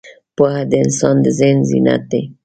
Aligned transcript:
پوهه 0.35 0.63
د 0.71 0.73
انسان 0.83 1.15
د 1.25 1.27
ذهن 1.39 1.59
زینت 1.69 2.03
ده. 2.11 2.21